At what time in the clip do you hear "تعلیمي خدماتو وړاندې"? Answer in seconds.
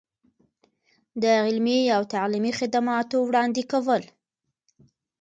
2.13-3.63